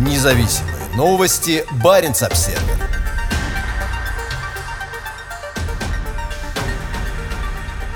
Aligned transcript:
Независимые 0.00 0.76
новости. 0.96 1.62
Барин 1.84 2.12
обсерва 2.12 2.58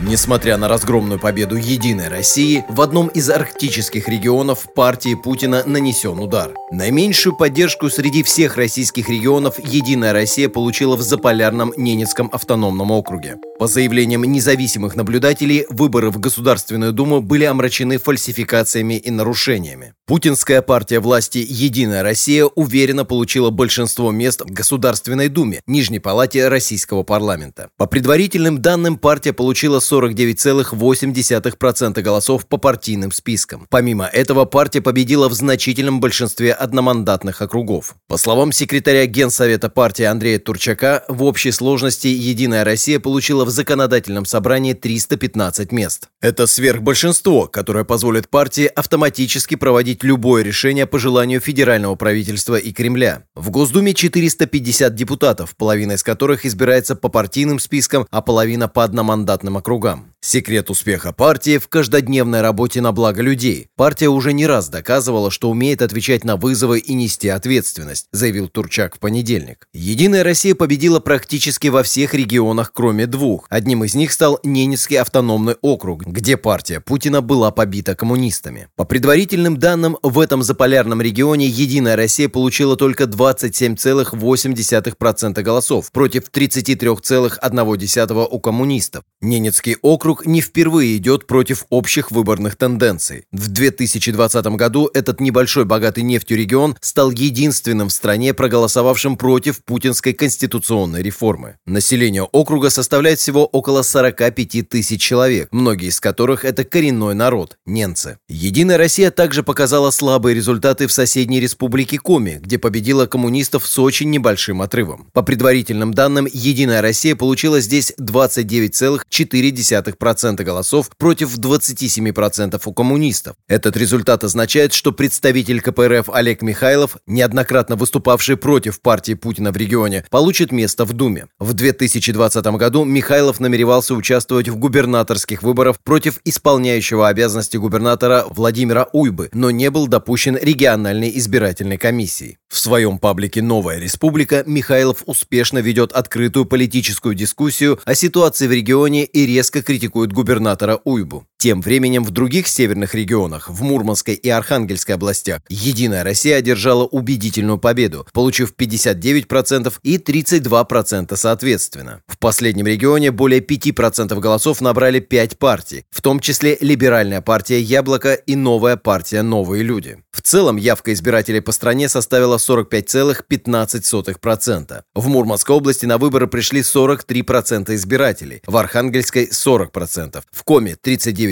Несмотря 0.00 0.56
на 0.56 0.66
разгромную 0.66 1.20
победу 1.20 1.56
«Единой 1.56 2.08
России», 2.08 2.64
в 2.70 2.80
одном 2.80 3.08
из 3.08 3.28
арктических 3.28 4.08
регионов 4.08 4.72
партии 4.74 5.14
Путина 5.14 5.62
нанесен 5.66 6.18
удар. 6.18 6.54
Наименьшую 6.72 7.36
поддержку 7.36 7.90
среди 7.90 8.22
всех 8.22 8.56
российских 8.56 9.10
регионов 9.10 9.58
«Единая 9.58 10.14
Россия» 10.14 10.48
получила 10.48 10.96
в 10.96 11.02
Заполярном 11.02 11.74
Ненецком 11.76 12.30
автономном 12.32 12.90
округе. 12.92 13.36
По 13.60 13.66
заявлениям 13.66 14.24
независимых 14.24 14.96
наблюдателей, 14.96 15.66
выборы 15.68 16.10
в 16.10 16.18
Государственную 16.18 16.94
Думу 16.94 17.20
были 17.20 17.44
омрачены 17.44 17.98
фальсификациями 17.98 18.94
и 18.94 19.10
нарушениями. 19.10 19.92
Путинская 20.06 20.62
партия 20.62 20.98
власти 20.98 21.44
«Единая 21.46 22.02
Россия» 22.02 22.46
уверенно 22.46 23.04
получила 23.04 23.50
большинство 23.50 24.12
мест 24.12 24.40
в 24.40 24.50
Государственной 24.50 25.28
Думе, 25.28 25.60
Нижней 25.66 25.98
Палате 25.98 26.48
Российского 26.48 27.02
парламента. 27.02 27.68
По 27.76 27.84
предварительным 27.84 28.62
данным, 28.62 28.96
партия 28.96 29.34
получила 29.34 29.78
49,8% 29.78 32.00
голосов 32.00 32.46
по 32.46 32.56
партийным 32.56 33.12
спискам. 33.12 33.66
Помимо 33.68 34.06
этого, 34.06 34.46
партия 34.46 34.80
победила 34.80 35.28
в 35.28 35.34
значительном 35.34 36.00
большинстве 36.00 36.54
одномандатных 36.54 37.42
округов. 37.42 37.94
По 38.08 38.16
словам 38.16 38.52
секретаря 38.52 39.04
Генсовета 39.04 39.68
партии 39.68 40.04
Андрея 40.04 40.38
Турчака, 40.38 41.04
в 41.08 41.24
общей 41.24 41.52
сложности 41.52 42.08
«Единая 42.08 42.64
Россия» 42.64 42.98
получила 42.98 43.44
в 43.44 43.49
в 43.50 43.52
законодательном 43.52 44.24
собрании 44.24 44.74
315 44.74 45.72
мест. 45.72 46.08
Это 46.20 46.46
сверхбольшинство, 46.46 47.46
которое 47.46 47.84
позволит 47.84 48.28
партии 48.28 48.66
автоматически 48.66 49.56
проводить 49.56 50.04
любое 50.04 50.44
решение 50.44 50.86
по 50.86 50.98
желанию 50.98 51.40
федерального 51.40 51.96
правительства 51.96 52.54
и 52.54 52.72
Кремля. 52.72 53.24
В 53.34 53.50
Госдуме 53.50 53.92
450 53.92 54.94
депутатов, 54.94 55.56
половина 55.56 55.92
из 55.92 56.04
которых 56.04 56.46
избирается 56.46 56.94
по 56.94 57.08
партийным 57.08 57.58
спискам, 57.58 58.06
а 58.10 58.22
половина 58.22 58.68
по 58.68 58.84
одномандатным 58.84 59.56
округам. 59.56 60.09
Секрет 60.22 60.68
успеха 60.68 61.14
партии 61.14 61.56
в 61.56 61.68
каждодневной 61.68 62.42
работе 62.42 62.82
на 62.82 62.92
благо 62.92 63.22
людей. 63.22 63.68
Партия 63.74 64.08
уже 64.08 64.34
не 64.34 64.46
раз 64.46 64.68
доказывала, 64.68 65.30
что 65.30 65.48
умеет 65.48 65.80
отвечать 65.80 66.24
на 66.24 66.36
вызовы 66.36 66.78
и 66.78 66.92
нести 66.92 67.30
ответственность, 67.30 68.04
заявил 68.12 68.48
Турчак 68.48 68.96
в 68.96 68.98
понедельник. 68.98 69.66
Единая 69.72 70.22
Россия 70.22 70.54
победила 70.54 71.00
практически 71.00 71.68
во 71.68 71.82
всех 71.82 72.12
регионах, 72.12 72.74
кроме 72.74 73.06
двух. 73.06 73.46
Одним 73.48 73.82
из 73.84 73.94
них 73.94 74.12
стал 74.12 74.38
Ненецкий 74.42 74.98
автономный 74.98 75.56
округ, 75.62 76.04
где 76.04 76.36
партия 76.36 76.80
Путина 76.80 77.22
была 77.22 77.50
побита 77.50 77.94
коммунистами. 77.94 78.68
По 78.76 78.84
предварительным 78.84 79.56
данным, 79.56 79.96
в 80.02 80.20
этом 80.20 80.42
заполярном 80.42 81.00
регионе 81.00 81.46
Единая 81.46 81.96
Россия 81.96 82.28
получила 82.28 82.76
только 82.76 83.04
27,8% 83.04 85.40
голосов 85.40 85.90
против 85.90 86.24
33,1% 86.30 88.28
у 88.30 88.38
коммунистов. 88.38 89.02
Ненецкий 89.22 89.76
округ 89.80 90.09
округ 90.10 90.26
не 90.26 90.40
впервые 90.40 90.96
идет 90.96 91.28
против 91.28 91.66
общих 91.70 92.10
выборных 92.10 92.56
тенденций. 92.56 93.26
В 93.30 93.46
2020 93.46 94.44
году 94.56 94.90
этот 94.92 95.20
небольшой 95.20 95.64
богатый 95.64 96.02
нефтью 96.02 96.36
регион 96.36 96.76
стал 96.80 97.12
единственным 97.12 97.88
в 97.88 97.92
стране, 97.92 98.34
проголосовавшим 98.34 99.16
против 99.16 99.62
путинской 99.64 100.12
конституционной 100.12 101.02
реформы. 101.02 101.58
Население 101.64 102.24
округа 102.24 102.70
составляет 102.70 103.20
всего 103.20 103.46
около 103.46 103.82
45 103.82 104.68
тысяч 104.68 105.00
человек, 105.00 105.46
многие 105.52 105.90
из 105.90 106.00
которых 106.00 106.44
это 106.44 106.64
коренной 106.64 107.14
народ– 107.14 107.56
ненцы. 107.66 108.18
Единая 108.28 108.76
Россия 108.76 109.12
также 109.12 109.44
показала 109.44 109.92
слабые 109.92 110.34
результаты 110.34 110.88
в 110.88 110.92
соседней 110.92 111.38
республике 111.38 111.98
Коми, 111.98 112.40
где 112.42 112.58
победила 112.58 113.06
коммунистов 113.06 113.64
с 113.64 113.78
очень 113.78 114.10
небольшим 114.10 114.60
отрывом. 114.60 115.06
По 115.12 115.22
предварительным 115.22 115.94
данным, 115.94 116.26
Единая 116.32 116.82
Россия 116.82 117.14
получила 117.14 117.60
здесь 117.60 117.94
29,4% 118.00 119.99
40% 120.00 120.42
голосов 120.42 120.90
против 120.96 121.36
27% 121.38 122.60
у 122.64 122.72
коммунистов. 122.72 123.36
Этот 123.48 123.76
результат 123.76 124.24
означает, 124.24 124.72
что 124.72 124.92
представитель 124.92 125.60
КПРФ 125.60 126.08
Олег 126.10 126.42
Михайлов, 126.42 126.96
неоднократно 127.06 127.76
выступавший 127.76 128.36
против 128.36 128.80
партии 128.80 129.14
Путина 129.14 129.52
в 129.52 129.56
регионе, 129.56 130.04
получит 130.10 130.52
место 130.52 130.84
в 130.84 130.92
Думе. 130.92 131.26
В 131.38 131.52
2020 131.52 132.44
году 132.56 132.84
Михайлов 132.84 133.40
намеревался 133.40 133.94
участвовать 133.94 134.48
в 134.48 134.56
губернаторских 134.56 135.42
выборах 135.42 135.78
против 135.80 136.20
исполняющего 136.24 137.08
обязанности 137.08 137.56
губернатора 137.56 138.24
Владимира 138.30 138.88
Уйбы, 138.92 139.28
но 139.32 139.50
не 139.50 139.70
был 139.70 139.86
допущен 139.86 140.36
региональной 140.40 141.16
избирательной 141.18 141.76
комиссией. 141.76 142.38
В 142.48 142.58
своем 142.58 142.98
паблике 142.98 143.42
«Новая 143.42 143.78
республика» 143.78 144.42
Михайлов 144.46 145.02
успешно 145.06 145.58
ведет 145.58 145.92
открытую 145.92 146.46
политическую 146.46 147.14
дискуссию 147.14 147.78
о 147.84 147.94
ситуации 147.94 148.46
в 148.46 148.52
регионе 148.52 149.04
и 149.04 149.26
резко 149.26 149.62
критикует 149.62 149.89
губернатора 150.12 150.78
Уйбу. 150.84 151.26
Тем 151.40 151.60
временем 151.62 152.04
в 152.04 152.10
других 152.10 152.46
северных 152.48 152.94
регионах, 152.94 153.48
в 153.48 153.62
Мурманской 153.62 154.12
и 154.12 154.28
Архангельской 154.28 154.96
областях, 154.96 155.40
«Единая 155.48 156.04
Россия» 156.04 156.36
одержала 156.36 156.84
убедительную 156.84 157.56
победу, 157.56 158.06
получив 158.12 158.52
59% 158.54 159.72
и 159.82 159.96
32% 159.96 161.16
соответственно. 161.16 162.02
В 162.06 162.18
последнем 162.18 162.66
регионе 162.66 163.10
более 163.10 163.40
5% 163.40 164.20
голосов 164.20 164.60
набрали 164.60 165.00
5 165.00 165.38
партий, 165.38 165.86
в 165.90 166.02
том 166.02 166.20
числе 166.20 166.58
Либеральная 166.60 167.22
партия 167.22 167.58
«Яблоко» 167.58 168.12
и 168.12 168.36
Новая 168.36 168.76
партия 168.76 169.22
«Новые 169.22 169.62
люди». 169.62 169.96
В 170.12 170.20
целом 170.20 170.58
явка 170.58 170.92
избирателей 170.92 171.40
по 171.40 171.52
стране 171.52 171.88
составила 171.88 172.36
45,15%. 172.36 174.82
В 174.94 175.08
Мурманской 175.08 175.56
области 175.56 175.86
на 175.86 175.96
выборы 175.96 176.26
пришли 176.26 176.60
43% 176.60 177.74
избирателей, 177.74 178.42
в 178.46 178.58
Архангельской 178.58 179.30
40%, 179.32 180.22
в 180.30 180.44
Коме 180.44 180.76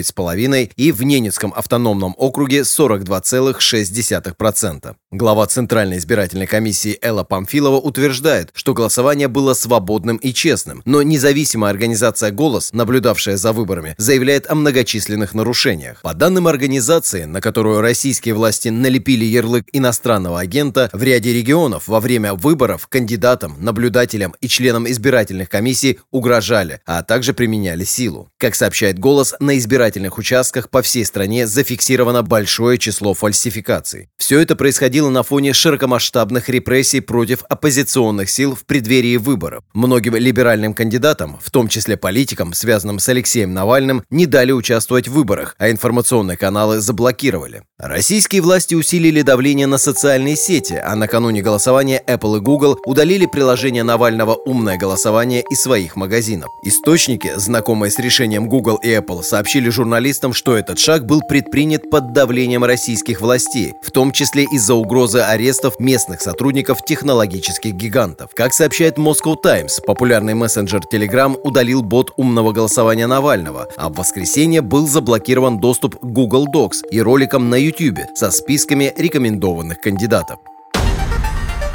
39,5% 0.00 0.70
и 0.76 0.92
в 0.92 1.03
Ненецком 1.03 1.53
автономном 1.54 2.14
округе 2.16 2.60
42,6%. 2.60 4.94
Глава 5.10 5.47
Центральной 5.47 5.97
избирательной 5.97 6.47
комиссии 6.47 6.98
Элла 7.00 7.25
Памфилова 7.25 7.76
утверждает, 7.76 8.50
что 8.53 8.75
голосование 8.75 9.28
было 9.28 9.54
свободным 9.54 10.19
и 10.19 10.34
честным, 10.34 10.82
но 10.84 11.03
независимая 11.03 11.70
организация 11.70 12.31
«Голос», 12.31 12.75
наблюдавшая 12.75 13.38
за 13.38 13.54
выборами, 13.54 13.94
заявляет 13.97 14.50
о 14.50 14.54
многочисленных 14.54 15.32
нарушениях. 15.34 16.03
По 16.03 16.12
данным 16.12 16.47
организации, 16.47 17.25
на 17.25 17.41
которую 17.41 17.80
российские 17.80 18.34
власти 18.34 18.69
налепили 18.69 19.25
ярлык 19.25 19.65
иностранного 19.72 20.41
агента, 20.41 20.91
в 20.92 21.03
ряде 21.03 21.32
регионов 21.32 21.88
во 21.88 22.00
время 22.00 22.34
выборов 22.34 22.86
кандидатам, 22.86 23.56
наблюдателям 23.60 24.34
и 24.42 24.48
членам 24.48 24.86
избирательных 24.91 25.48
комиссий 25.48 26.00
угрожали, 26.10 26.82
а 26.84 27.03
также 27.03 27.32
применяли 27.32 27.84
силу. 27.84 28.28
Как 28.36 28.54
сообщает 28.54 28.98
«Голос», 28.98 29.34
на 29.41 29.56
избирательных 29.88 30.19
участках 30.19 30.69
по 30.69 30.82
всей 30.82 31.04
стране 31.04 31.47
зафиксировано 31.47 32.22
большое 32.22 32.78
число 32.78 33.15
фальсификаций. 33.15 34.09
Все 34.19 34.38
это 34.41 34.54
происходило 34.54 35.09
на 35.09 35.22
фоне 35.22 35.53
широкомасштабных 35.53 36.49
репрессий 36.49 37.00
против 37.00 37.44
оппозиционных 37.49 38.28
сил 38.28 38.54
в 38.54 38.65
преддверии 38.66 39.16
выборов. 39.16 39.65
Многим 39.72 40.16
либеральным 40.16 40.75
кандидатам, 40.75 41.38
в 41.43 41.50
том 41.50 41.69
числе 41.69 41.97
политикам, 41.97 42.53
связанным 42.53 42.98
с 42.98 43.09
Алексеем 43.09 43.54
Навальным, 43.54 44.03
не 44.10 44.27
дали 44.27 44.53
участвовать 44.53 45.09
в 45.09 45.12
выборах, 45.12 45.54
а 45.59 45.71
информационные 45.71 46.37
каналы 46.37 46.81
заблокировали. 46.81 47.62
Российские 47.78 48.43
власти 48.43 48.75
усилили 48.75 49.22
давление 49.22 49.66
на 49.66 49.78
социальные 49.78 50.37
сети, 50.37 50.75
а 50.75 50.97
накануне 50.97 51.43
голосования 51.43 52.03
Apple 52.06 52.38
и 52.38 52.41
Google 52.41 52.78
удалили 52.84 53.27
приложение 53.27 53.84
Навального 53.84 54.34
«Умное 54.34 54.77
голосование» 54.77 55.44
из 55.50 55.62
своих 55.62 55.97
магазинов. 55.97 56.48
Источники, 56.65 57.32
знакомые 57.37 57.91
с 57.91 57.98
решением 57.98 58.48
Google 58.48 58.77
и 58.82 58.88
Apple, 58.88 59.22
сообщили 59.22 59.71
журналистам, 59.78 60.33
что 60.33 60.56
этот 60.56 60.81
шаг 60.81 61.06
был 61.06 61.22
предпринят 61.22 61.89
под 61.89 62.12
давлением 62.12 62.65
российских 62.65 63.21
властей, 63.21 63.75
в 63.81 63.93
том 63.93 64.11
числе 64.11 64.44
из-за 64.44 64.75
угрозы 64.75 65.21
арестов 65.21 65.78
местных 65.78 66.21
сотрудников 66.21 66.84
технологических 66.84 67.75
гигантов. 67.75 68.30
Как 68.34 68.53
сообщает 68.53 68.98
Moscow 68.98 69.36
Times, 69.41 69.80
популярный 69.86 70.34
мессенджер 70.34 70.80
Telegram 70.92 71.39
удалил 71.45 71.83
бот 71.83 72.13
умного 72.16 72.51
голосования 72.51 73.07
Навального, 73.07 73.69
а 73.77 73.89
в 73.89 73.95
воскресенье 73.95 74.63
был 74.63 74.89
заблокирован 74.89 75.60
доступ 75.60 75.97
к 76.01 76.04
Google 76.04 76.48
Docs 76.53 76.89
и 76.91 77.01
роликам 77.01 77.48
на 77.48 77.54
YouTube 77.54 78.01
со 78.16 78.33
списками 78.33 78.92
рекомендованных 78.97 79.80
кандидатов. 79.80 80.41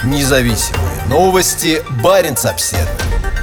Независимые 0.03 1.05
новости. 1.07 1.81
Барин 2.03 2.35
обседный. 2.43 3.42